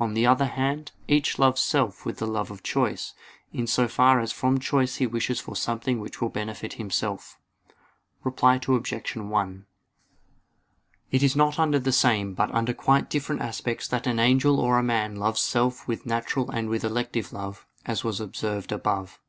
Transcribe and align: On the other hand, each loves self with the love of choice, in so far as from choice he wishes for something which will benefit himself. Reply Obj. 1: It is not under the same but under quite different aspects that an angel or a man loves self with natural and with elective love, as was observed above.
On 0.00 0.14
the 0.14 0.24
other 0.26 0.46
hand, 0.46 0.92
each 1.08 1.38
loves 1.38 1.60
self 1.60 2.06
with 2.06 2.16
the 2.20 2.26
love 2.26 2.50
of 2.50 2.62
choice, 2.62 3.12
in 3.52 3.66
so 3.66 3.86
far 3.86 4.18
as 4.18 4.32
from 4.32 4.58
choice 4.58 4.96
he 4.96 5.06
wishes 5.06 5.40
for 5.40 5.54
something 5.54 6.00
which 6.00 6.22
will 6.22 6.30
benefit 6.30 6.72
himself. 6.80 7.38
Reply 8.24 8.58
Obj. 8.66 9.12
1: 9.14 9.66
It 11.10 11.22
is 11.22 11.36
not 11.36 11.58
under 11.58 11.78
the 11.78 11.92
same 11.92 12.32
but 12.32 12.50
under 12.54 12.72
quite 12.72 13.10
different 13.10 13.42
aspects 13.42 13.86
that 13.88 14.06
an 14.06 14.18
angel 14.18 14.58
or 14.58 14.78
a 14.78 14.82
man 14.82 15.16
loves 15.16 15.42
self 15.42 15.86
with 15.86 16.06
natural 16.06 16.50
and 16.50 16.70
with 16.70 16.82
elective 16.82 17.30
love, 17.30 17.66
as 17.84 18.02
was 18.02 18.22
observed 18.22 18.72
above. 18.72 19.20